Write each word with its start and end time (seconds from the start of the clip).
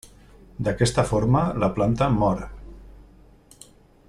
D'aquesta 0.67 1.03
forma 1.09 1.43
la 1.65 1.71
planta 1.77 2.09
mor. 2.17 2.43